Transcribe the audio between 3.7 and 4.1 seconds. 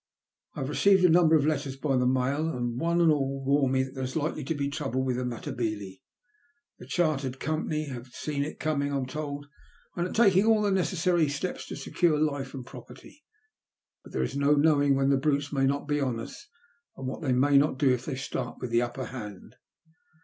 me that there